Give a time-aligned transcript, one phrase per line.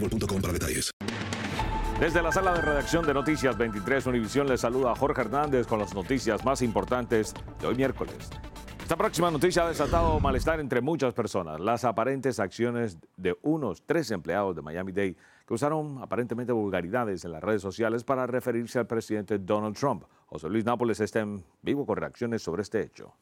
[0.00, 0.90] boostmobile.com para detalles.
[2.00, 5.94] Desde la sala de redacción de Noticias 23 Univisión les saluda Jorge Hernández con las
[5.94, 8.30] noticias más importantes de hoy miércoles.
[8.82, 11.58] Esta próxima noticia ha desatado malestar entre muchas personas.
[11.58, 17.42] Las aparentes acciones de unos tres empleados de Miami-Dade que usaron aparentemente vulgaridades en las
[17.42, 20.04] redes sociales para referirse al presidente Donald Trump.
[20.26, 23.14] José Luis Nápoles está en vivo con reacciones sobre este hecho.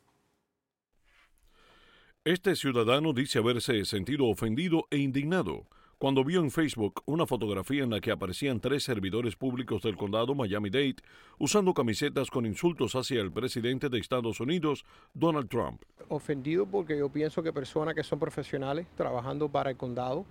[2.24, 5.66] Este ciudadano dice haberse sentido ofendido e indignado
[5.98, 10.34] cuando vio en Facebook una fotografía en la que aparecían tres servidores públicos del condado
[10.34, 10.96] Miami-Dade
[11.38, 15.82] usando camisetas con insultos hacia el presidente de Estados Unidos, Donald Trump.
[16.08, 20.24] Ofendido porque yo pienso que personas que son profesionales trabajando para el condado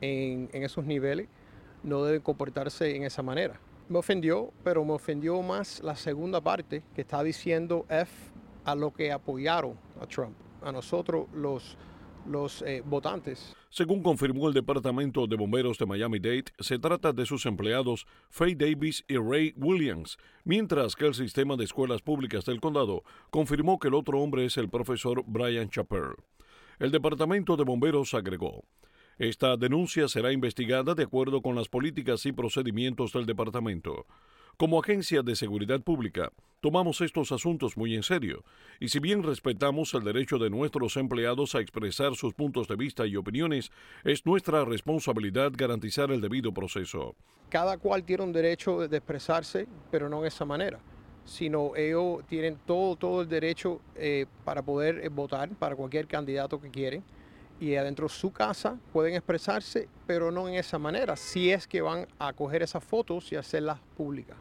[0.00, 1.28] en, en esos niveles
[1.82, 3.60] no deben comportarse en esa manera.
[3.88, 8.12] Me ofendió, pero me ofendió más la segunda parte que está diciendo F
[8.64, 11.78] a lo que apoyaron a Trump, a nosotros los
[12.26, 13.54] los eh, votantes.
[13.70, 19.04] Según confirmó el Departamento de Bomberos de Miami-Dade, se trata de sus empleados Faye Davis
[19.08, 23.94] y Ray Williams, mientras que el sistema de escuelas públicas del condado confirmó que el
[23.94, 26.14] otro hombre es el profesor Brian Chappell.
[26.78, 28.64] El Departamento de Bomberos agregó.
[29.18, 34.06] Esta denuncia será investigada de acuerdo con las políticas y procedimientos del departamento.
[34.58, 38.42] Como agencia de seguridad pública, tomamos estos asuntos muy en serio,
[38.80, 43.06] y si bien respetamos el derecho de nuestros empleados a expresar sus puntos de vista
[43.06, 43.70] y opiniones,
[44.02, 47.14] es nuestra responsabilidad garantizar el debido proceso.
[47.48, 50.80] Cada cual tiene un derecho de expresarse, pero no en esa manera
[51.24, 56.58] sino ellos tienen todo, todo el derecho eh, para poder eh, votar para cualquier candidato
[56.58, 57.04] que quieren
[57.60, 61.80] y adentro de su casa pueden expresarse, pero no en esa manera, si es que
[61.80, 64.36] van a coger esas fotos y hacerlas públicas.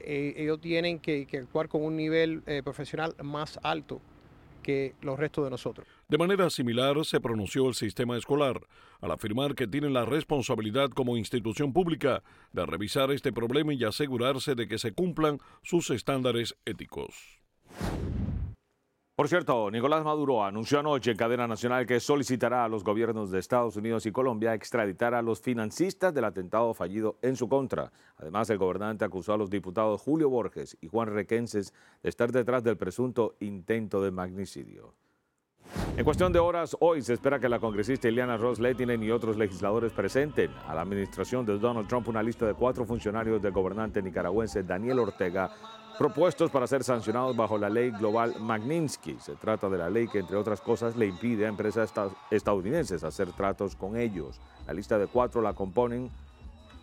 [0.00, 4.00] Eh, ellos tienen que, actuar con un nivel eh, profesional más alto
[4.62, 5.86] que los restos de nosotros.
[6.08, 8.60] De manera similar se pronunció el sistema escolar
[9.00, 12.22] al afirmar que tienen la responsabilidad como institución pública
[12.52, 17.40] de revisar este problema y asegurarse de que se cumplan sus estándares éticos.
[19.16, 23.38] Por cierto, Nicolás Maduro anunció anoche en cadena nacional que solicitará a los gobiernos de
[23.38, 27.90] Estados Unidos y Colombia extraditar a los financistas del atentado fallido en su contra.
[28.18, 31.72] Además, el gobernante acusó a los diputados Julio Borges y Juan Requenses
[32.02, 34.92] de estar detrás del presunto intento de magnicidio.
[35.96, 39.36] En cuestión de horas, hoy se espera que la congresista Ileana Ross Lehtinen y otros
[39.36, 44.02] legisladores presenten a la administración de Donald Trump una lista de cuatro funcionarios del gobernante
[44.02, 45.50] nicaragüense Daniel Ortega
[45.96, 49.16] propuestos para ser sancionados bajo la ley global Magnitsky.
[49.18, 51.92] Se trata de la ley que, entre otras cosas, le impide a empresas
[52.30, 54.40] estadounidenses hacer tratos con ellos.
[54.66, 56.10] La lista de cuatro la componen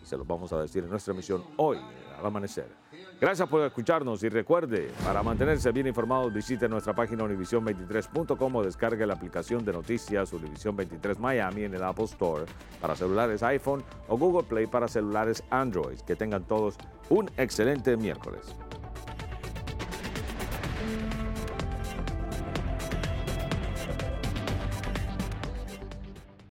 [0.04, 1.78] se los vamos a decir en nuestra emisión hoy
[2.18, 2.68] al amanecer.
[3.20, 9.06] Gracias por escucharnos y recuerde, para mantenerse bien informado, visite nuestra página univision23.com o descargue
[9.06, 12.44] la aplicación de noticias Univision 23 Miami en el Apple Store
[12.80, 15.98] para celulares iPhone o Google Play para celulares Android.
[16.00, 16.76] Que tengan todos
[17.08, 18.54] un excelente miércoles.